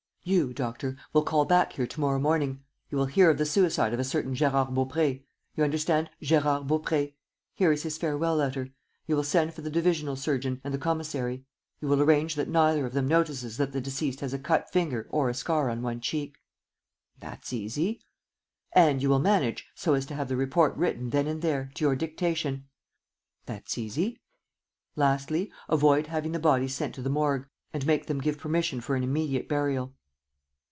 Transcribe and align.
You, 0.23 0.53
Doctor, 0.53 0.97
will 1.13 1.23
call 1.23 1.45
back 1.45 1.73
here 1.73 1.87
to 1.87 1.99
morrow 1.99 2.19
morning; 2.19 2.63
you 2.91 2.97
will 2.99 3.07
hear 3.07 3.31
of 3.31 3.39
the 3.39 3.43
suicide 3.45 3.91
of 3.91 3.99
a 3.99 4.03
certain 4.03 4.35
Gérard 4.35 4.71
Baupré: 4.71 5.23
you 5.55 5.63
understand, 5.63 6.11
Gérard 6.21 6.67
Baupré. 6.67 7.15
Here 7.55 7.71
is 7.71 7.81
his 7.81 7.97
farewell 7.97 8.35
letter. 8.35 8.69
You 9.07 9.15
will 9.15 9.23
send 9.23 9.55
for 9.55 9.63
the 9.63 9.71
divisional 9.71 10.15
surgeon 10.15 10.61
and 10.63 10.71
the 10.71 10.77
commissary; 10.77 11.43
you 11.79 11.87
will 11.87 12.03
arrange 12.03 12.35
that 12.35 12.47
neither 12.47 12.85
of 12.85 12.93
them 12.93 13.07
notices 13.07 13.57
that 13.57 13.71
the 13.71 13.81
deceased 13.81 14.19
has 14.19 14.31
a 14.31 14.37
cut 14.37 14.69
finger 14.71 15.07
or 15.09 15.27
a 15.27 15.33
scar 15.33 15.71
on 15.71 15.81
one 15.81 15.99
cheek...." 15.99 16.35
"That's 17.19 17.51
easy." 17.51 17.99
"And 18.73 19.01
you 19.01 19.09
will 19.09 19.17
manage 19.17 19.69
so 19.73 19.95
as 19.95 20.05
to 20.05 20.13
have 20.13 20.27
the 20.29 20.37
report 20.37 20.77
written 20.77 21.09
then 21.09 21.25
and 21.25 21.41
there, 21.41 21.71
to 21.73 21.83
your 21.85 21.95
dictation." 21.95 22.65
"That's 23.47 23.75
easy." 23.75 24.19
"Lastly, 24.95 25.51
avoid 25.67 26.05
having 26.05 26.31
the 26.31 26.37
body 26.37 26.67
sent 26.67 26.93
to 26.93 27.01
the 27.01 27.09
Morgue 27.09 27.49
and 27.73 27.87
make 27.87 28.05
them 28.05 28.21
give 28.21 28.37
permission 28.37 28.81
for 28.81 28.95
an 28.95 29.01
immediate 29.03 29.49
burial." 29.49 29.95